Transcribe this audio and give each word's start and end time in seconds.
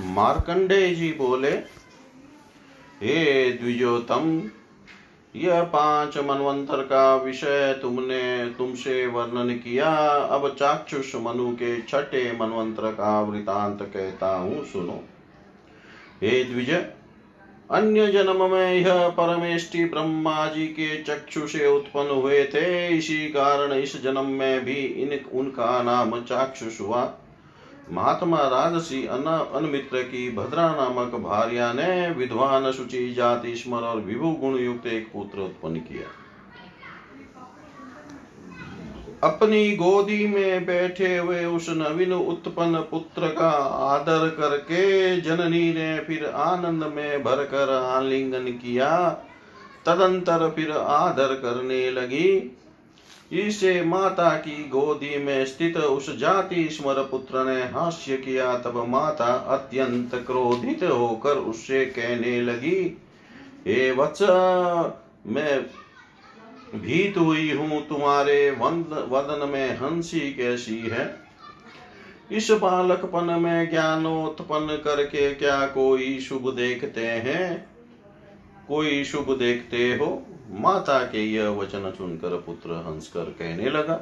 मार्कंडे 0.00 0.94
जी 0.94 1.12
बोले, 1.12 1.50
हे 3.00 3.50
द्विजोतम 3.52 4.42
यह 5.34 5.62
पाँच 5.62 6.16
मनवंतर 6.18 6.82
का 6.82 7.14
विषय 7.16 7.78
तुमने 7.82 8.48
तुमसे 8.48 9.06
वर्णन 9.06 9.50
किया। 9.54 9.90
अब 10.06 10.48
चाक्षुष 10.54 11.14
मनु 11.14 11.50
के 11.52 11.80
छठे 11.82 12.32
मनवंतर 12.32 12.90
का 12.92 13.20
वृतांत 13.20 13.82
कहता 13.82 14.34
हूँ, 14.36 14.64
सुनो। 14.64 15.00
हे 16.22 16.44
द्विज, 16.44 16.70
अन्य 17.70 18.06
जन्म 18.12 18.50
में 18.50 18.74
यह 18.74 19.08
परमेष्टि 19.08 19.84
ब्रह्मा 19.84 20.46
जी 20.46 20.66
के 20.66 21.02
चक्षु 21.02 21.46
से 21.46 21.66
उत्पन्न 21.66 22.10
हुए 22.10 22.44
थे। 22.44 22.88
इसी 22.88 23.26
कारण 23.28 23.72
इस 23.72 24.02
जन्म 24.02 24.26
में 24.26 24.64
भी 24.64 24.74
इन 24.74 25.18
उनका 25.32 25.82
नाम 25.82 26.20
चाक्षुष 26.20 26.80
हुआ। 26.80 27.02
महात्मा 27.90 28.38
राजसी 28.38 29.06
अन 29.06 29.24
अनमित्र 29.54 30.02
की 30.02 30.30
भद्रा 30.30 30.68
नामक 30.74 31.14
भार्या 31.14 31.72
ने 31.72 32.10
विद्वान 32.10 32.70
शुचि 32.72 33.12
जाति 33.12 33.56
स्मर 33.56 33.80
और 33.80 34.00
विभु 34.00 34.30
गुण 34.30 34.56
युक्त 34.56 34.86
एक 34.86 35.10
पुत्र 35.12 35.40
उत्पन्न 35.40 35.76
किया। 35.76 36.08
अपनी 39.28 39.76
गोदी 39.76 40.26
में 40.26 40.66
बैठे 40.66 41.16
हुए 41.18 41.44
उस 41.44 41.66
नवीन 41.70 42.12
उत्पन्न 42.12 42.78
पुत्र 42.80 43.28
का 43.28 43.50
आदर 43.88 44.28
करके 44.28 45.20
जननी 45.20 45.72
ने 45.72 45.98
फिर 45.98 46.26
आनंद 46.26 46.84
में 46.84 47.22
भरकर 47.22 47.70
आलिंगन 47.70 48.44
किया। 48.44 49.10
तदंतर 49.86 50.50
फिर 50.50 50.70
आदर 50.72 51.34
करने 51.34 51.90
लगी। 51.90 52.58
इसे 53.32 53.82
माता 53.82 54.36
की 54.36 54.68
गोदी 54.68 55.18
में 55.18 55.44
स्थित 55.46 55.76
उस 55.76 56.16
जाति 56.18 56.68
स्मर 56.70 57.02
पुत्र 57.02 57.44
ने 57.44 57.62
हास्य 57.64 58.16
किया, 58.16 58.56
तब 58.56 58.76
माता 58.88 59.34
अत्यंत 59.48 60.14
क्रोधित 60.14 60.82
होकर 60.82 61.36
उससे 61.36 61.84
कहने 61.86 62.40
लगी, 62.42 62.80
हे 63.66 63.90
वत्स, 63.90 64.22
मैं 65.26 65.62
भीत 66.74 67.18
हुई 67.18 67.50
हूँ, 67.52 67.86
तुम्हारे 67.88 68.50
वदन 68.50 69.48
में 69.48 69.76
हँसी 69.76 70.30
कैसी 70.32 70.78
है? 70.78 71.10
इस 72.32 72.50
बालकपन 72.50 73.24
में 73.40 73.70
ज्ञानोत्पन्न 73.70 74.76
करके 74.76 75.32
क्या 75.32 75.64
कोई 75.66 76.18
शुभ 76.20 76.52
देखते 76.54 77.06
हैं? 77.06 77.66
कोई 78.68 79.04
शुभ 79.04 79.36
देखते 79.38 79.92
हो? 79.94 80.22
माता 80.50 80.98
के 80.98 81.24
यह 81.32 81.48
वचन 81.48 81.90
सुनकर 81.90 82.36
पुत्र 82.36 82.70
हंसकर 82.70 83.24
कहने 83.24 83.70
लगा, 83.70 83.94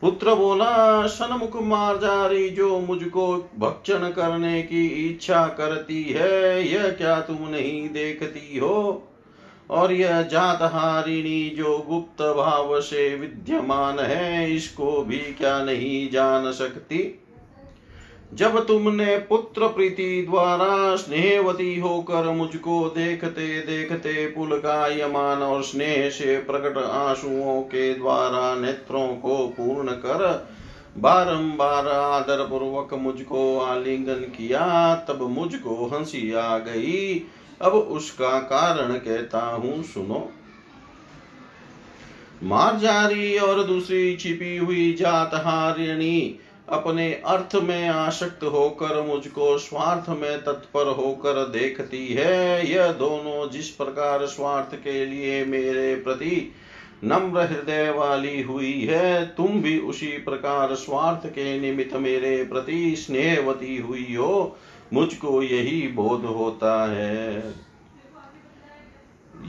पुत्र 0.00 0.34
बोला 0.34 1.06
सनमुख 1.06 1.56
मार्जारी 1.62 2.48
जो 2.48 2.80
मुझको 2.80 3.50
भक्षण 3.58 4.08
करने 4.10 4.62
की 4.62 4.86
इच्छा 4.86 5.46
करती 5.46 6.02
है, 6.02 6.68
यह 6.68 6.88
क्या 6.88 7.20
तुम 7.20 7.48
नहीं 7.48 7.88
देखती 7.88 8.58
हो? 8.58 9.08
और 9.70 9.92
यह 9.92 10.22
जात 10.22 10.62
हारिणी 10.62 11.48
जो 11.48 11.78
गुप्त 11.78 12.22
भाव 12.22 12.80
से 12.80 13.14
विद्यमान 13.14 13.98
है, 13.98 14.54
इसको 14.54 15.02
भी 15.02 15.18
क्या 15.18 15.64
नहीं 15.64 16.10
जान 16.10 16.52
सकती? 16.52 17.25
जब 18.34 18.66
तुमने 18.66 19.18
पुत्र 19.18 19.66
प्रीति 19.66 20.26
द्वारा 20.30 20.96
स्नेहवती 20.96 21.80
होकर 21.80 22.30
मुझको 22.30 22.88
देखते 22.88 23.60
देखते 23.60 24.26
पुलकायमान 24.26 25.38
और 25.38 25.62
स्नेह 25.62 26.10
से 26.10 26.38
प्रकट 26.38 26.78
आंसुओं 26.78 27.62
के 27.62 27.94
द्वारा 27.94 28.54
नेत्रों 28.54 29.08
को 29.08 29.48
पूर्ण 29.48 29.90
कर 29.90 30.48
बारंबार 30.98 31.88
आदर 31.88 32.46
पूर्वक 32.46 32.94
मुझको 32.94 33.60
आलिंगन 33.60 34.14
किया, 34.14 34.94
तब 34.94 35.22
मुझको 35.22 35.86
हँसी 35.86 36.32
आ 36.32 36.58
गई। 36.58 37.26
अब 37.62 37.72
उसका 37.72 38.40
कारण 38.40 38.92
कहता 38.92 39.40
हूँ, 39.40 39.82
सुनो। 39.82 40.32
मारजारी 42.42 43.38
और 43.38 43.64
दूसरी 43.64 44.16
छिपी 44.16 44.56
हुई 44.56 44.92
जात 44.92 45.30
हारिणी 45.34 46.40
अपने 46.68 47.12
अर्थ 47.12 47.54
में 47.54 47.88
आसक्त 47.88 48.44
होकर 48.44 49.02
मुझको 49.02 49.58
स्वार्थ 49.58 50.08
में 50.08 50.44
तत्पर 50.44 50.86
होकर 50.86 51.48
देखती 51.48 52.08
है। 52.08 52.70
यह 52.70 52.92
दोनों 52.92 53.50
जिस 53.50 53.68
प्रकार 53.68 54.26
स्वार्थ 54.26 54.74
के 54.74 55.06
लिए 55.06 55.44
मेरे 55.44 55.94
प्रति 55.94 56.52
नम्र 57.04 57.40
हृदय 57.40 57.90
वाली 57.90 58.42
हुई 58.42 58.80
है, 58.80 59.26
तुम 59.26 59.48
भी 59.48 59.78
उसी 59.78 60.06
प्रकार 60.06 60.74
स्वार्थ 60.74 61.26
के 61.26 61.60
निमित्त 61.60 61.96
मेरे 61.96 62.44
प्रति 62.44 62.96
स्नेहवती 62.96 63.76
हुई 63.76 64.14
हो। 64.14 64.58
मुझको 64.92 65.42
यही 65.42 65.88
बोध 65.88 66.24
होता 66.24 66.92
है। 66.92 67.65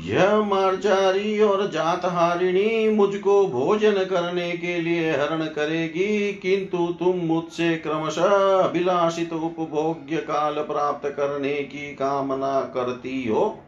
यह 0.06 0.42
मार्जारी 0.42 1.40
और 1.40 1.68
जातहारिणी 1.72 2.90
मुझको 2.90 3.46
भोजन 3.48 3.94
करने 4.04 4.52
के 4.52 4.80
लिए 4.80 5.12
हरण 5.12 5.46
करेगी, 5.46 6.34
किंतु 6.34 6.88
तुम 7.00 7.18
मुझसे 7.18 7.76
क्रमशः 7.78 8.36
अभिलाषित 8.58 9.34
उपभोग्य 9.34 10.18
काल 10.18 10.54
प्राप्त 10.54 11.08
करने 11.10 11.54
की 11.54 11.92
कामना 11.94 12.62
करती 12.62 13.28
हो। 13.28 13.60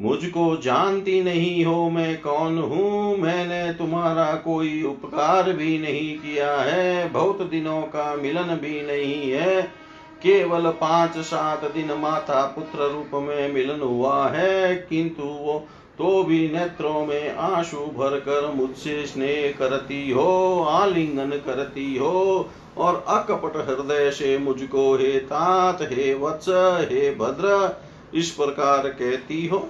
मुझको 0.00 0.56
जानती 0.56 1.22
नहीं 1.22 1.64
हो 1.64 1.90
मैं 1.90 2.20
कौन 2.20 2.58
हूँ, 2.58 3.16
मैंने 3.18 3.72
तुम्हारा 3.72 4.32
कोई 4.34 4.82
उपकार 4.82 5.52
भी 5.52 5.78
नहीं 5.78 6.18
किया 6.18 6.56
है, 6.56 7.08
बहुत 7.08 7.42
दिनों 7.42 7.82
का 7.82 8.14
मिलन 8.14 8.56
भी 8.56 8.80
नहीं 8.82 9.30
है। 9.30 9.80
केवल 10.22 10.70
पाँच 10.70 11.18
सात 11.18 11.64
दिन 11.64 11.92
माता 11.92 12.46
पुत्र 12.46 12.92
रूप 12.92 13.10
में 13.14 13.52
मिलन 13.52 13.80
हुआ 13.80 14.28
है, 14.28 14.74
किंतु 14.74 15.22
वो 15.22 15.66
तो 15.98 16.22
भी 16.24 16.48
नेत्रों 16.48 17.06
में 17.06 17.36
आँसू 17.36 17.76
भर 17.76 18.20
कर 18.20 18.52
मुझसे 18.54 19.06
स्नेह 19.06 19.58
करती 19.58 20.10
हो, 20.10 20.60
आलिंगन 20.68 21.30
करती 21.30 21.96
हो, 21.96 22.50
और 22.78 23.04
अकपट 23.08 23.56
हृदय 23.56 24.10
से 24.10 24.38
मुझको, 24.38 24.96
हे 24.96 25.18
तात, 25.18 25.82
हे 25.82 26.14
वत्स, 26.14 26.48
हे 26.90 27.14
भद्र, 27.14 27.76
इस 28.14 28.30
प्रकार 28.30 28.88
कहती 28.88 29.46
हो? 29.46 29.68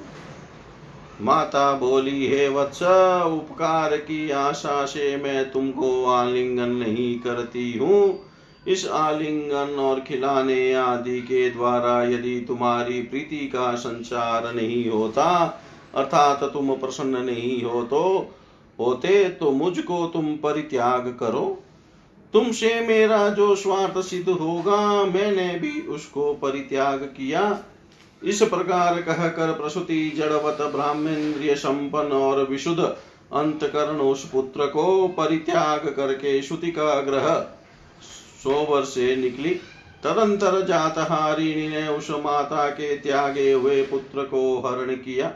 माता 1.21 1.73
बोली, 1.73 2.27
हे 2.27 2.49
वत्स, 2.49 2.83
उपकार 3.27 3.97
की 3.97 4.31
आशा 4.31 4.85
से 4.85 5.17
मैं 5.17 5.51
तुमको 5.51 6.05
आलिंगन 6.05 6.69
नहीं 6.69 7.19
करती 7.19 7.79
हूँ। 7.79 8.30
इस 8.67 8.87
आलिंगन 8.89 9.77
और 9.81 10.01
खिलाने 10.01 10.73
आदि 10.75 11.21
के 11.21 11.49
द्वारा 11.51 12.03
यदि 12.05 12.41
तुम्हारी 12.49 13.01
प्रीति 13.03 13.47
का 13.47 13.75
संचार 13.77 14.53
नहीं 14.55 14.89
होता, 14.91 15.25
अर्थात 15.95 16.45
तुम 16.45 16.75
प्रसन्न 16.75 17.25
नहीं 17.25 17.63
हो 17.63 17.83
तो 17.85 18.03
होते 18.79 19.25
तो 19.31 19.51
मुझको 19.53 20.07
तुम 20.07 20.27
परित्याग 20.37 21.09
करो। 21.21 21.63
तुमसे 22.35 22.81
मेरा 22.81 23.29
जो 23.29 23.55
स्वार्थ 23.55 23.99
सिद्ध 24.01 24.29
होगा, 24.29 25.05
मैंने 25.05 25.49
भी 25.59 25.81
उसको 25.89 26.33
परित्याग 26.35 26.99
किया। 27.17 27.59
इस 28.23 28.43
प्रकार 28.43 29.01
कहकर 29.03 29.53
प्रसूति 29.53 30.11
जड़वत 30.17 30.59
ब्राह्मेन्द्रिय 30.73 31.55
संपन्न 31.55 32.13
और 32.13 32.47
विशुद्ध 32.49 32.81
अंतकरण 32.81 34.01
उस 34.01 34.29
पुत्र 34.31 34.67
को 34.67 35.07
परित्याग 35.09 35.89
करके 35.89 36.41
श्रुति 36.43 36.71
का 36.71 37.01
ग्रह 37.01 37.29
सोवर 38.43 38.85
से 38.85 39.15
निकली। 39.17 39.55
तदंतर 40.05 40.61
जातहारिणी 40.67 41.69
ने 41.69 41.87
उस 41.89 42.11
माता 42.11 42.69
के 42.69 42.97
त्यागे 42.97 43.53
हुए 43.53 43.83
पुत्र 43.83 44.23
को 44.25 44.59
हरण 44.61 44.95
किया। 44.97 45.33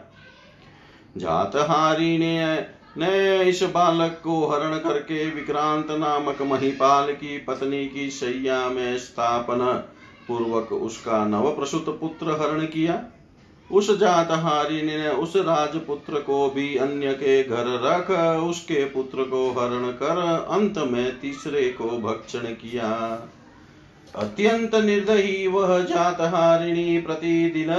जातहारिणी 1.17 2.37
ने 2.97 3.43
इस 3.43 3.63
बालक 3.65 4.21
को 4.25 4.47
हरण 4.47 4.79
करके 4.79 5.25
विक्रांत 5.31 5.91
नामक 5.91 6.43
महिपाल 6.43 7.13
की 7.13 7.39
पत्नी 7.39 7.87
की 7.87 8.11
शैया 8.11 8.69
में 8.69 8.99
स्थापना 8.99 9.73
पूर्वक 10.29 10.73
उसका 10.73 11.25
नव 11.25 11.51
प्रसुत 11.51 11.89
पुत्र 12.01 12.31
हरण 12.33 12.65
किया। 12.67 13.03
उस 13.71 13.91
जातहारिणी 13.99 14.97
ने 14.97 15.09
उस 15.09 15.37
राजपुत्र 15.37 16.19
को 16.21 16.49
भी 16.51 16.77
अन्य 16.77 17.13
के 17.13 17.43
घर 17.43 17.67
रख, 17.83 18.11
उसके 18.41 18.85
पुत्र 18.85 19.23
को 19.23 19.51
हरण 19.51 19.91
कर, 19.93 20.19
अंत 20.51 20.79
में 20.79 21.21
तीसरे 21.21 21.69
को 21.71 21.89
भक्षण 21.99 22.47
किया। 22.55 22.91
अत्यंत 24.15 24.75
निर्दयी 24.75 25.47
वह 25.47 25.79
जातहारिणी 25.85 26.99
प्रतिदिन 26.99 27.75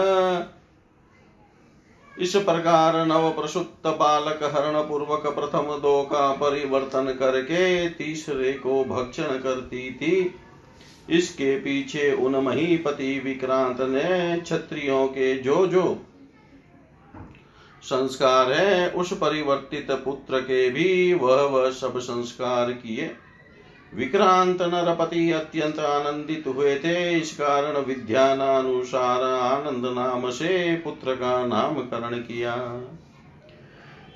इस 2.14 2.36
प्रकार 2.36 2.96
नव 3.06 3.30
प्रसुप्त 3.32 3.88
बालक 3.88 4.44
हरण 4.44 4.82
पूर्वक 4.82 5.28
प्रथम 5.28 5.68
दो 5.78 6.02
का 6.04 6.32
परिवर्तन 6.32 7.16
करके 7.20 7.90
तीसरे 7.90 8.54
को 8.54 8.84
भक्षण 8.84 9.24
करती 9.24 9.90
थी। 9.92 10.36
इसके 11.10 11.58
पीछे 11.58 12.14
उन 12.14 12.36
महीपति 12.36 13.20
विक्रांत 13.20 13.82
ने 13.82 14.40
क्षत्रियों 14.40 15.08
के 15.08 15.38
जो 15.38 15.68
जो 15.68 16.06
संस्कार 17.84 18.52
है, 18.52 18.90
उस 18.90 19.14
परिवर्तित 19.14 19.92
पुत्र 19.92 20.40
के 20.40 20.70
भी 20.70 21.14
वह 21.14 21.42
वह 21.42 21.72
सब 21.72 22.00
संस्कार 22.00 22.72
किए। 22.72 23.12
विक्रांत 23.94 24.62
नरपति 24.62 25.32
अत्यंत 25.32 25.80
आनंदित 25.80 26.44
हुए 26.48 26.76
थे। 26.76 27.18
इस 27.18 27.34
कारण 27.34 27.78
विद्यानुसार 27.78 29.24
आनंद 29.24 29.86
नाम 29.86 30.30
से 30.30 30.76
पुत्र 30.76 31.16
का 31.16 31.46
नामकरण 31.46 32.18
किया। 32.18 32.56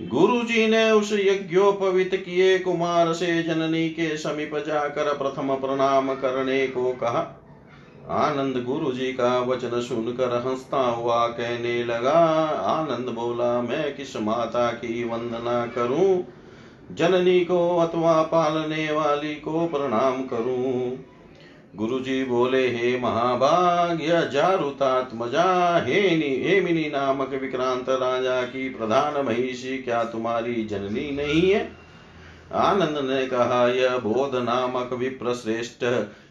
गुरु 0.01 0.44
जी 0.44 0.68
ने 0.68 0.92
उस 0.92 1.13
यज्ञोपवित 1.13 2.24
किए 2.25 2.60
कुमार 2.60 3.13
से 3.13 3.44
जननी 3.44 3.90
के 3.90 4.18
समीप 4.18 4.56
जाकर 4.68 5.18
प्रथम 5.18 5.56
प्रणाम 5.56 6.16
करने 6.16 6.68
को 6.68 6.92
कहा। 6.92 7.46
आनंद 8.10 8.63
गुरु 8.63 8.92
जी 8.92 9.13
का 9.13 9.40
वचन 9.40 9.81
सुनकर 9.81 10.44
हंसता 10.48 10.78
हुआ 10.78 11.28
कहने 11.28 11.84
लगा, 11.84 12.19
आनंद 12.66 13.10
बोला, 13.10 13.62
मैं 13.62 13.96
किस 13.96 14.16
माता 14.18 14.72
की 14.72 15.04
वंदना 15.04 15.66
करूँ? 15.66 16.28
जननी 16.92 17.40
को 17.40 17.78
अथवा 17.78 18.24
पालने 18.24 18.92
वाली 18.92 19.36
को 19.36 19.68
प्रणाम 19.68 20.24
करूँ? 20.24 21.09
गुरु 21.75 22.00
जी 22.00 22.24
बोले, 22.24 22.68
हे 22.68 23.00
महाभाग्य 23.00 24.30
जारुतात्मजा 24.33 25.77
हे 25.86 26.00
हेमिनी 26.48 26.89
नामक 26.89 27.30
विक्रांत 27.30 27.89
राजा 27.89 28.42
की 28.42 28.69
प्रधान 28.69 29.25
महिषी, 29.25 29.77
क्या 29.77 30.04
तुम्हारी 30.04 30.63
जननी 30.63 31.12
नहीं 31.12 31.51
है? 31.51 31.71
आनंद 32.54 33.10
ने 33.10 33.27
कहा, 33.27 33.68
यह 33.68 33.98
बोध 33.98 34.36
नामक 34.36 34.94
विप्र 34.94 35.33
श्रेष्ठ 35.33 35.80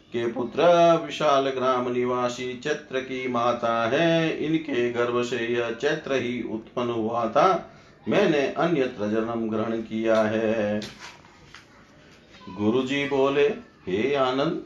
के 0.08 0.26
पुत्र 0.32 0.62
विशाल 1.06 1.49
ग्राम 1.49 1.93
निवासी 1.93 2.61
चैत्र 2.64 3.00
की 3.00 3.29
माता 3.29 3.88
है। 3.88 4.38
इनके 4.38 4.91
गर्भ 4.93 5.23
से 5.23 5.37
यह 5.37 5.70
चैत्र 5.70 6.12
ही 6.12 6.43
उत्पन्न 6.43 6.91
हुआ 6.91 7.26
था। 7.26 7.73
मैंने 8.08 8.46
अन्यत्र 8.46 9.06
जन्म 9.06 9.50
ग्रहण 9.50 9.81
किया 9.81 10.23
है। 10.23 10.81
गुरु 12.56 12.82
जी 12.82 13.05
बोले, 13.05 13.46
हे 13.88 14.14
आनंद 14.14 14.62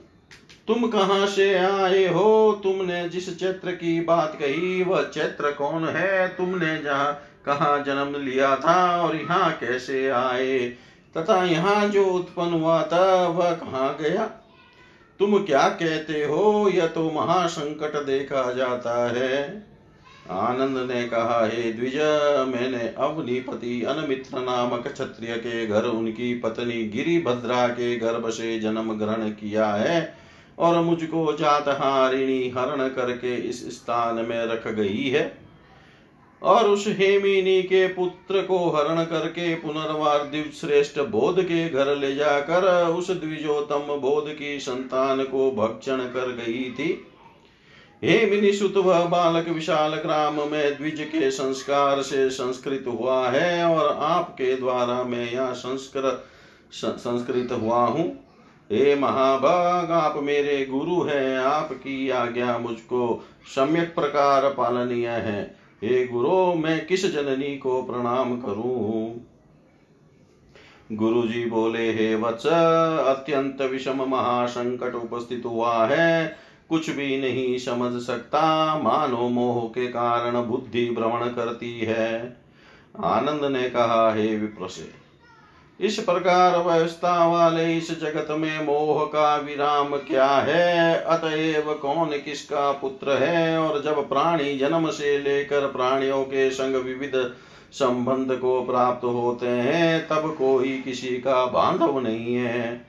तुम 0.68 0.86
कहाँ 0.86 1.26
से 1.26 1.54
आए 1.54 2.06
हो? 2.06 2.60
तुमने 2.62 3.08
जिस 3.08 3.38
चैत्र 3.38 3.70
की 3.70 4.00
बात 4.00 4.32
कही, 4.34 4.82
वह 4.82 5.02
चैत्र 5.02 5.50
कौन 5.52 5.88
है? 5.88 6.28
तुमने 6.28 6.82
जहाँ, 6.82 7.28
कहा 7.46 7.78
जन्म 7.78 8.24
लिया 8.24 8.56
था 8.56 9.02
और 9.02 9.16
यहाँ 9.16 9.52
कैसे 9.52 10.08
आए? 10.08 10.58
तथा 11.16 11.44
यहाँ 11.44 11.88
जो 11.88 12.04
उत्पन्न 12.04 12.52
हुआ 12.52 12.82
था, 12.82 13.28
वह 13.28 13.50
कहाँ 13.50 13.98
गया? 14.00 14.26
तुम 15.18 15.38
क्या 15.38 15.68
कहते 15.68 16.24
हो? 16.24 16.70
यह 16.74 16.86
तो 16.86 17.10
महासंकट 17.10 18.06
देखा 18.06 18.52
जाता 18.52 19.08
है। 19.08 19.66
आनंद 20.30 20.90
ने 20.90 21.08
कहा, 21.08 21.46
हे 21.46 21.72
द्विज, 21.72 21.96
मैंने 22.54 22.94
अवनीपति 22.98 23.82
अनमित्र 23.82 24.38
नामक 24.38 24.88
क्षत्रिय 24.88 25.36
के 25.36 25.66
घर, 25.66 25.84
उनकी 25.84 26.34
पत्नी 26.34 26.88
गिरिभद्रा 26.88 27.68
के 27.68 27.96
गर्भ 27.96 28.28
से 28.28 28.60
जन्म 28.60 28.92
ग्रहण 28.92 29.30
किया 29.30 29.66
है। 29.66 30.21
और 30.58 30.80
मुझको 30.80 31.32
जातहारिणी 31.32 32.48
हरण 32.48 32.88
करके 32.88 33.34
इस 33.40 33.64
स्थान 33.74 34.24
में 34.24 34.44
रख 34.46 34.68
गई 34.68 35.08
है। 35.08 35.30
और 36.42 36.68
उस 36.68 36.84
हेमिनी 36.88 37.62
के 37.62 37.86
पुत्र 37.88 38.42
को 38.42 38.58
हरण 38.70 39.04
करके 39.04 39.54
पुनर्वार 39.54 40.24
दिव 40.24 40.50
श्रेष्ठ 40.60 40.98
बोध 41.10 41.42
के 41.42 41.68
घर 41.68 41.94
ले 41.96 42.14
जाकर 42.14 42.64
उस 42.88 43.10
द्विजोतम 43.10 43.94
बोध 44.00 44.32
की 44.32 44.58
संतान 44.60 45.22
को 45.24 45.50
भक्षण 45.52 45.98
कर 46.08 46.32
गई 46.36 46.64
थी। 46.70 46.90
हे 48.02 48.52
सुत 48.52 48.76
वह 48.76 49.04
बालक 49.04 49.48
विशाल 49.48 49.94
ग्राम 49.96 50.40
में 50.50 50.76
द्विज 50.78 51.00
के 51.12 51.30
संस्कार 51.30 52.02
से 52.02 52.28
संस्कृत 52.30 52.84
हुआ 52.88 53.28
है 53.28 53.64
और 53.64 53.96
आपके 53.96 54.54
द्वारा 54.56 55.02
मैं 55.04 55.30
यहाँ 55.32 55.52
संस्कृत 55.54 56.24
संस्कृत 56.72 57.52
हुआ 57.52 57.84
हूँ। 57.86 58.06
हे 58.72 58.94
महाभाग, 58.94 59.90
आप 59.90 60.14
मेरे 60.16 60.66
गुरु 60.66 61.02
हैं, 61.02 61.38
आपकी 61.38 62.10
आज्ञा 62.10 62.58
मुझको 62.58 63.24
सम्यक 63.46 63.94
प्रकार 63.94 64.54
पालनीय 64.54 65.08
है। 65.08 65.56
हे 65.84 66.06
गुरु, 66.06 66.54
मैं 66.54 66.86
किस 66.86 67.12
जननी 67.12 67.56
को 67.58 67.82
प्रणाम 67.82 68.40
करूँ? 68.40 69.26
गुरु 70.92 71.22
जी 71.22 71.44
बोले, 71.44 71.92
हे 71.92 72.14
वत्स, 72.14 72.46
अत्यंत 73.06 73.62
विषम 73.62 74.02
महासंकट 74.02 74.94
उपस्थित 74.94 75.42
हुआ 75.44 75.86
है। 75.86 76.36
कुछ 76.68 76.90
भी 76.90 77.20
नहीं 77.20 77.58
समझ 77.58 78.02
सकता, 78.02 78.76
मानो 78.78 79.28
मोह 79.28 79.68
के 79.68 79.86
कारण 79.86 80.42
बुद्धि 80.42 80.90
भ्रमण 80.90 81.26
करती 81.26 81.80
है। 81.80 82.36
आनंद 83.04 83.44
ने 83.44 83.70
कहा, 83.70 84.14
हे 84.14 84.36
विप्रसे 84.36 85.01
इस 85.82 85.98
प्रकार 85.98 86.58
व्यवस्था 86.58 87.26
वाले 87.26 87.76
इस 87.76 88.00
जगत 88.00 88.26
में 88.30 88.66
मोह 88.66 89.04
का 89.04 89.36
विराम 89.36 89.96
क्या 89.96 90.26
है? 90.26 90.94
अतएव 90.94 91.72
कौन 91.74 92.06
किसका 92.06 92.72
पुत्र 92.72 93.12
है? 93.12 93.58
और 93.58 93.82
जब 93.82 94.08
प्राणी 94.08 94.58
जन्म 94.58 94.90
से 94.90 95.18
लेकर 95.18 95.60
प्राणियों 95.60 96.24
के 96.24 96.50
संग 96.50 96.74
विविध 96.74 97.32
संबंध 97.72 98.38
को 98.38 98.62
प्राप्त 98.62 99.04
होते 99.04 99.46
हैं, 99.46 100.08
तब 100.08 100.34
कोई 100.38 100.82
किसी 100.84 101.08
का 101.08 101.46
बांधव 101.46 101.98
नहीं 101.98 102.34
है। 102.34 102.86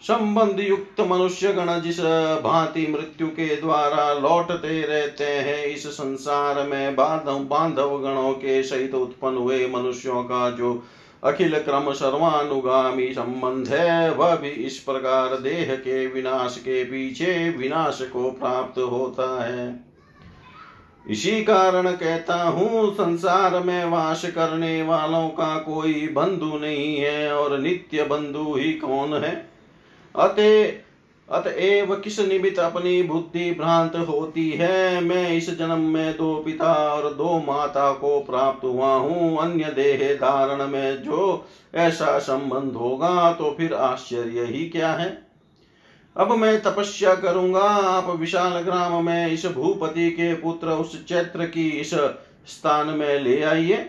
संबंध 0.00 0.60
युक्त 0.60 1.00
मनुष्य 1.00 1.52
गण 1.52 1.80
जिस 1.80 2.00
भांति 2.44 2.86
मृत्यु 2.90 3.26
के 3.26 3.56
द्वारा 3.56 4.12
लौटते 4.12 4.82
रहते 4.82 5.24
हैं, 5.24 5.64
इस 5.64 5.86
संसार 5.86 6.66
में 6.66 6.96
बांधव 6.96 7.38
बांधव 7.38 7.98
गणों 7.98 8.32
के 8.32 8.62
सहित 8.62 8.94
उत्पन्न 8.94 9.36
हुए 9.36 9.66
मनुष्यों 9.66 10.24
का 10.24 10.50
जो 10.50 10.82
अखिल 11.24 11.58
क्रम 11.58 11.92
सर्वानुगामी 11.92 13.12
संबंध 13.14 13.68
है 13.68 14.14
वह 14.14 14.36
भी 14.36 14.48
इस 14.48 14.78
प्रकार 14.78 15.36
देह 15.36 15.74
के 15.74 16.06
विनाश 16.06 16.56
के 16.58 16.84
पीछे 16.84 17.50
विनाश 17.50 17.98
को 18.02 18.30
प्राप्त 18.30 18.78
होता 18.78 19.44
है। 19.44 19.84
इसी 21.08 21.44
कारण 21.44 21.92
कहता 21.92 22.42
हूँ, 22.42 22.94
संसार 22.94 23.60
में 23.60 23.84
वास 23.84 24.24
करने 24.24 24.82
वालों 24.82 25.28
का 25.28 25.58
कोई 25.58 26.08
बंधु 26.08 26.58
नहीं 26.58 26.96
है 26.96 27.32
और 27.32 27.58
नित्य 27.58 28.04
बंधु 28.04 28.54
ही 28.56 28.72
कौन 28.72 29.14
है? 29.14 29.50
अतः 30.16 30.89
अतएव 31.30 31.94
किस 31.94 32.18
निमित्त 32.20 32.58
अपनी 32.58 33.02
बुद्धि 33.02 33.50
भ्रांत 33.50 33.96
होती 34.08 34.48
है? 34.50 35.00
मैं 35.00 35.30
इस 35.32 35.50
जन्म 35.58 35.80
में 35.88 36.16
दो 36.16 36.34
पिता 36.36 36.72
और 36.86 37.12
दो 37.14 37.38
माता 37.38 37.90
को 37.92 38.18
प्राप्त 38.20 38.64
हुआ 38.64 38.92
हूँ। 38.94 39.38
अन्य 39.38 39.72
देह 39.74 40.12
धारण 40.14 40.66
में 40.66 41.02
जो 41.02 41.46
ऐसा 41.74 42.18
संबंध 42.18 42.72
होगा 42.72 43.32
तो 43.32 43.54
फिर 43.58 43.74
आश्चर्य 43.74 44.44
ही 44.46 44.68
क्या 44.68 44.92
है? 44.92 45.08
अब 46.16 46.32
मैं 46.32 46.60
तपस्या 46.62 47.14
करूँगा। 47.14 47.60
आप 47.60 48.10
विशाल 48.10 48.60
ग्राम 48.60 49.04
में 49.04 49.28
इस 49.28 49.46
भूपति 49.46 50.10
के 50.10 50.32
पुत्र 50.34 50.68
उस 50.70 51.04
चैत्र 51.06 51.46
की 51.46 51.68
इस 51.70 51.94
स्थान 52.48 52.86
में 52.88 53.18
ले 53.20 53.42
आइए। 53.42 53.88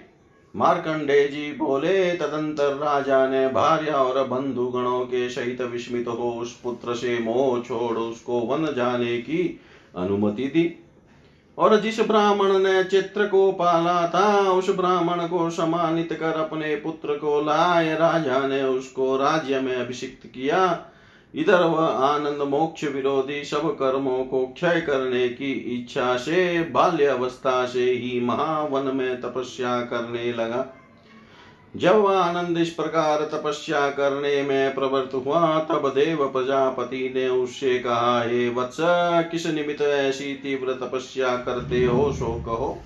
मार्कंडे 0.56 1.28
जी 1.28 1.54
बोले, 1.54 2.14
तदंतर 2.14 2.74
राजा 2.74 3.28
ने 3.28 3.48
भार्या 3.48 3.96
और 3.96 4.28
बंधु 4.28 4.68
गणों 4.68 5.00
के 5.00 5.30
सहित 5.30 5.62
विस्मित 5.62 6.08
हो 6.08 6.32
उस 6.32 6.60
पुत्र 6.62 6.96
से 6.96 7.20
मोह 7.20 7.62
छोड़ 7.62 7.98
उसको 7.98 8.40
वन 8.40 8.74
जाने 8.74 9.18
की 9.18 9.60
अनुमति 9.98 10.44
दी। 10.44 10.86
और 11.58 11.80
जिस 11.80 12.00
ब्राह्मण 12.00 12.60
ने 12.60 12.84
चित्र 12.84 13.28
को 13.28 13.52
पाला 13.52 14.08
था, 14.08 14.52
उस 14.52 14.70
ब्राह्मण 14.70 15.28
को 15.28 15.50
सम्मानित 15.50 16.14
कर 16.14 16.34
अपने 16.34 16.76
पुत्र 16.76 17.14
को 17.14 17.42
लाए। 17.42 17.96
राजा 17.96 18.48
ने 18.48 18.64
उसको 18.64 19.18
राज्य 19.18 19.60
में 19.60 19.76
अभिषिक्त 19.76 20.28
किया। 20.28 20.86
इधर 21.36 21.64
वह 21.64 21.86
आनंद 21.86 22.42
मोक्ष 22.42 22.84
विरोधी 22.84 23.44
सब 23.44 23.72
कर्मों 23.76 24.26
को 24.26 24.46
क्षय 24.46 24.82
करने 24.82 25.30
की 25.30 25.52
इच्छा 25.52 26.18
से 26.18 26.64
बाल्य 26.64 27.06
अवस्था 27.06 27.66
से 27.66 27.92
ही 27.92 28.20
महावन 28.22 28.96
में 28.96 29.22
तपस्या 29.22 29.82
करने 29.82 30.34
लगा। 30.34 30.78
जब 31.76 32.06
आनंद 32.06 32.58
इस 32.58 32.70
प्रकार 32.70 33.22
तपस्या 33.22 33.90
करने 33.90 34.42
में 34.42 34.76
प्रवृत्त 34.76 35.14
हुआ, 35.14 35.60
तब 35.60 35.92
देव 35.96 36.28
प्रजापति 36.28 37.14
ने 37.16 37.28
उससे 37.28 37.80
कहा, 37.80 38.24
हे 38.24 38.50
वत्स, 38.50 38.78
किस 39.32 39.48
निमित्त 39.48 39.82
ऐसी 39.82 40.34
तीव्र 40.34 40.74
तपस्या 40.74 41.38
करते 41.38 41.86
हो, 41.86 42.12
सो 42.12 42.44
कहो। 42.46 42.78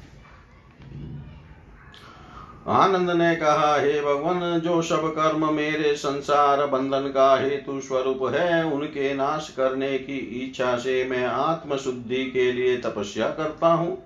आनंद 2.65 3.09
ने 3.11 3.35
कहा, 3.35 3.75
हे 3.75 4.01
भगवान, 4.01 4.59
जो 4.59 4.81
सब 4.81 5.07
कर्म 5.07 5.53
मेरे 5.53 5.95
संसार 5.95 6.65
बंधन 6.65 7.07
का 7.07 7.35
हेतु 7.35 7.79
स्वरूप 7.81 8.19
है, 8.33 8.63
उनके 8.65 9.13
नाश 9.13 9.49
करने 9.57 9.97
की 9.97 10.17
इच्छा 10.43 10.75
से 10.77 11.03
मैं 11.03 11.25
आत्म 11.25 11.77
शुद्धि 11.77 12.23
के 12.25 12.51
लिए 12.51 12.77
तपस्या 12.77 13.27
करता 13.29 13.67
हूँ। 13.67 13.97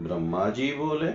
ब्रह्मा 0.00 0.48
जी 0.48 0.72
बोले, 0.72 1.10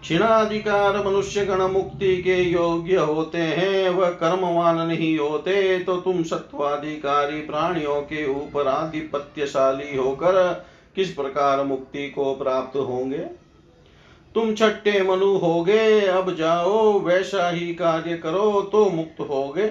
क्षीणाधिकार 0.00 0.96
मनुष्य 1.06 1.44
गण 1.46 1.62
मुक्ति 1.62 2.16
के 2.16 2.36
योग्य 2.42 2.96
होते 2.96 3.38
हैं, 3.38 3.88
वह 3.90 4.10
कर्मवान 4.12 4.80
नहीं 4.80 5.18
होते 5.18 5.78
तो 5.78 5.96
तुम 5.96 6.22
सत्वाधिकारी 6.22 7.40
प्राणियों 7.40 8.00
के 8.02 8.26
ऊपर 8.26 8.68
आधिपत्यशाली 8.68 9.96
होकर 9.96 10.66
किस 10.96 11.14
प्रकार 11.14 11.62
मुक्ति 11.64 12.08
को 12.08 12.34
प्राप्त 12.34 12.76
होंगे? 12.78 13.41
तुम 14.34 14.54
छठे 14.54 15.02
मनु 15.02 15.26
होगे, 15.36 16.00
अब 16.00 16.34
जाओ 16.34 16.98
वैसा 17.00 17.50
ही 17.50 17.74
कार्य 17.74 18.16
करो 18.16 18.60
तो 18.62 18.84
मुक्त 18.90 19.20
होगे। 19.20 19.70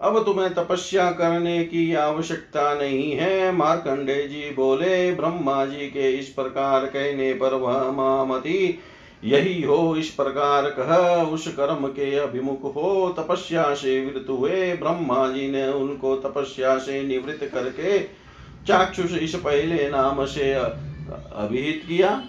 अब 0.00 0.24
तुम्हें 0.24 0.52
तपस्या 0.54 1.10
करने 1.10 1.64
की 1.64 1.94
आवश्यकता 1.94 2.74
नहीं 2.74 3.12
है, 3.12 3.52
मार्कंडे 3.52 4.22
जी 4.28 4.50
बोले, 4.50 5.12
ब्रह्मा 5.12 5.64
जी 5.64 5.86
के 5.86 6.10
इस 6.10 6.28
प्रकार 6.28 6.86
कहने 6.86 7.32
पर 7.32 7.54
वह 7.54 7.90
मामती, 7.92 8.78
यही 9.24 9.62
हो, 9.62 9.96
इस 9.96 10.10
प्रकार 10.10 10.68
कह, 10.70 10.94
उस 11.24 11.48
कर्म 11.48 11.86
के 11.88 12.14
अभिमुख 12.16 12.64
हो, 12.76 13.14
तपस्या 13.18 13.74
से 13.74 14.00
वृत 14.04 14.26
हुए। 14.30 14.72
ब्रह्मा 14.74 15.26
जी 15.28 15.50
ने 15.50 15.66
उनको 15.68 16.16
तपस्या 16.16 16.78
से 16.78 17.02
निवृत्त 17.02 17.44
करके 17.44 17.98
चाक्षुष 18.66 19.18
इस 19.18 19.34
पहले 19.34 19.88
नाम 19.90 20.24
से 20.26 20.52
अभिहित 20.52 21.82
किया। 21.88 22.22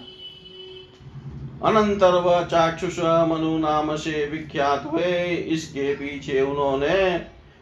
अनंतर 1.62 2.14
वह 2.14 2.42
चाक्षुष 2.42 2.98
मनु 3.28 3.58
नाम 3.58 3.94
से 3.96 4.24
विख्यात 4.26 4.84
हुए। 4.92 5.12
इसके 5.48 5.94
पीछे 5.94 6.40
उन्होंने 6.40 7.20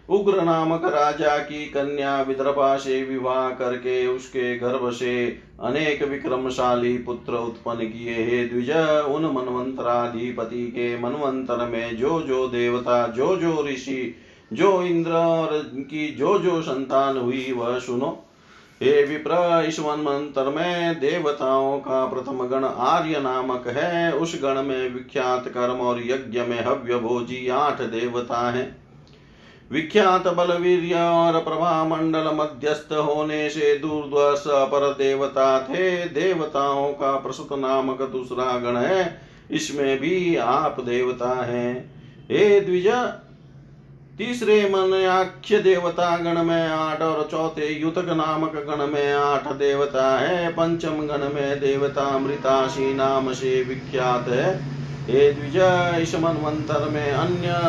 उग्र 0.09 0.43
नामक 0.43 0.85
राजा 0.85 1.37
की 1.39 1.65
कन्या 1.67 2.21
विदर्भा 2.23 2.77
से 2.77 3.03
विवाह 3.03 3.49
करके 3.51 4.07
उसके 4.07 4.57
गर्भ 4.59 4.91
से 4.91 5.27
अनेक 5.63 6.03
विक्रमशाली 6.03 6.97
पुत्र 6.99 7.33
उत्पन्न 7.33 7.89
किए। 7.89 8.15
हे 8.25 8.45
द्विज, 8.45 8.71
उन 9.07 9.25
मनवंतराधिपति 9.25 10.67
के 10.69 10.99
मनवंतर 10.99 11.67
में 11.67 11.97
जो 11.97 12.21
जो 12.23 12.47
देवता 12.49 13.07
जो 13.09 13.37
जो 13.37 13.67
ऋषि, 13.67 14.15
जो 14.53 14.83
इंद्र 14.83 15.11
और 15.11 15.63
की 15.77 16.09
जो 16.09 16.39
जो 16.39 16.61
संतान 16.63 17.19
हुई, 17.19 17.53
वह 17.53 17.79
सुनो। 17.79 18.25
हे 18.83 19.05
विप्र 19.05 19.65
इस 19.69 19.81
वन 19.81 20.01
मंत्र 20.01 20.51
में 20.51 21.01
देवताओं 21.01 21.79
का 21.79 22.07
प्रथम 22.07 22.47
गण 22.47 22.65
आर्य 22.65 23.21
नामक 23.21 23.67
है। 23.67 24.13
उस 24.13 24.43
गण 24.43 24.63
में 24.63 24.95
विख्यात 24.95 25.49
कर्म 25.49 25.81
और 25.81 26.01
यज्ञ 26.01 26.41
में 26.41 26.65
हव्य 26.65 26.97
भोजी 26.97 27.49
आठ 27.49 27.81
देवता 27.81 28.51
है। 28.51 28.77
विख्यात 29.73 30.29
बलवीर 30.29 30.97
और 30.97 31.41
प्रभा 31.41 31.85
मंडल 31.85 32.31
मध्यस्थ 32.35 32.93
होने 32.93 33.51
से 33.51 33.77
दूरदर्श 33.77 34.45
अपर 34.49 34.91
देवता 34.91 35.61
थे। 35.61 36.05
देवताओं 36.05 36.93
का 36.93 37.13
प्रसुत 37.13 37.53
नामक 37.53 38.03
दूसरा 38.03 38.59
गण 38.59 38.77
है। 38.77 39.21
इसमें 39.51 40.01
भी 40.01 40.37
आप 40.37 40.81
देवता 40.81 41.45
हैं। 41.45 41.95
हे 42.31 42.61
द्विज 42.61 42.89
तीसरे 44.19 44.55
मनाख्य 44.69 45.59
देवता 45.59 46.17
गण 46.17 46.43
में 46.43 46.69
आठ 46.69 47.03
और 47.03 47.29
चौथे 47.31 47.67
युतक 47.73 48.09
नामक 48.09 48.55
गण 48.69 48.87
में 48.87 49.13
आठ 49.13 49.47
देवता 49.53 50.07
है। 50.19 50.49
पंचम 50.49 51.07
गण 51.07 51.29
में 51.35 51.61
देवता 51.61 52.07
मृताशी 52.19 52.95
नाम 52.95 53.33
से 53.33 53.63
विख्यात 53.63 54.29
है। 54.29 54.51
द्विज 55.35 55.57
इस 56.03 56.15
मनवंतर 56.15 56.89
में 56.89 57.11
अन्य 57.13 57.61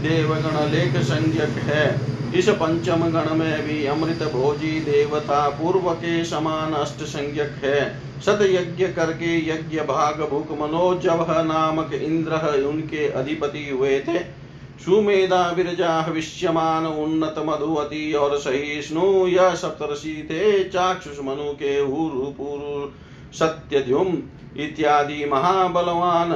देवगण 0.00 0.58
लेख 0.70 0.96
संज्ञक 1.04 1.62
है। 1.64 1.86
इस 2.34 2.48
पंचम 2.48 3.08
गण 3.10 3.34
में 3.34 3.62
भी 3.62 3.86
अमृत 3.86 4.22
भोजी 4.32 4.80
देवता 4.80 5.48
पूर्व 5.48 5.90
के 5.94 6.24
समान 6.24 6.72
अष्ट 6.72 7.02
संज्ञक 7.06 7.64
है। 7.64 7.80
सत 8.20 8.38
यज्ञ 8.42 8.86
करके 8.92 9.36
यज्ञ 9.50 9.80
भाग 9.86 10.28
भूक 10.30 10.52
मनोजव 10.60 11.26
नामक 11.46 11.94
इंद्र 11.94 12.64
उनके 12.64 13.08
अधिपति 13.12 13.68
हुए 13.70 13.98
थे। 14.00 14.41
सुमेधा 14.84 15.48
विरजा 15.50 15.98
विश्यमान 16.06 16.86
उन्नत 16.86 17.34
मधुवती 17.38 18.12
और 18.12 18.38
सहिष्णु 18.38 19.26
यह 19.26 19.54
सप्तषि 19.54 20.14
थे 20.30 20.64
चाक्षुष 20.64 21.18
मनु 21.20 21.52
के 21.52 21.78
हुरु 21.78 22.90
सत्यध्युम 23.32 24.16
इत्यादि 24.56 25.24
महाबलवान 25.24 26.32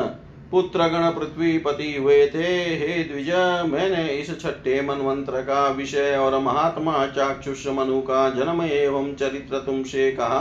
पुत्रगण 0.50 1.10
पृथ्वीपति 1.10 1.94
हुए 1.96 2.26
थे। 2.26 2.52
हे 2.76 3.02
द्विज, 3.04 3.30
मैंने 3.70 4.06
इस 4.08 4.30
छठे 4.40 4.80
मनवंत्र 4.82 5.40
का 5.40 5.66
विषय 5.68 6.16
और 6.16 6.38
महात्मा 6.38 7.06
चाक्षुष 7.06 7.66
मनु 7.68 8.00
का 8.00 8.28
जन्म 8.30 8.62
एवं 8.62 9.14
चरित्र 9.14 9.58
तुमसे 9.58 10.10
कहा। 10.12 10.38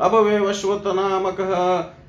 अब 0.00 0.14
वे 0.14 0.38
वश्वत 0.40 0.82
नामक 0.86 1.36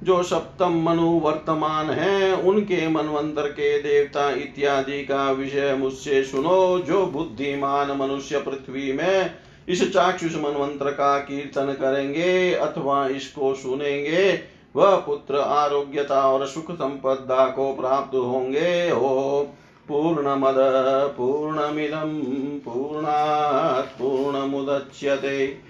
जो 0.04 0.24
सप्तम 0.24 0.74
मनु 0.84 1.08
वर्तमान 1.20 1.90
है, 1.90 2.34
उनके 2.36 2.88
मनवंतर 2.88 3.48
के 3.48 3.80
देवता 3.82 4.30
इत्यादि 4.32 5.04
का 5.04 5.32
विषय 5.32 5.76
मुझसे 5.80 6.24
सुनो, 6.24 6.80
जो 6.80 7.06
बुद्धिमान 7.06 7.92
मनुष्य 7.92 8.40
पृथ्वी 8.40 8.92
में 8.92 9.36
इस 9.70 9.94
चाक्षुष 9.94 10.36
मनवंत्र 10.36 10.92
का 10.92 11.18
कीर्तन 11.20 11.74
करेंगे 11.74 12.54
अथवा 12.54 13.08
इसको 13.08 13.54
सुनेंगे, 13.54 14.40
वह 14.76 14.96
पुत्र 14.96 15.36
आरोग्यता 15.36 16.22
और 16.22 16.48
सुख 16.48 16.72
संपदा 16.72 17.46
को 17.46 17.74
प्राप्त 17.74 18.16
होंगे। 18.16 18.92
ओ 18.92 19.42
पूर्णमद, 19.88 20.56
पूर्णमिदं, 21.18 22.20
पूर्णात् 22.60 24.00
पूर्णमुदच्यते। 24.00 25.70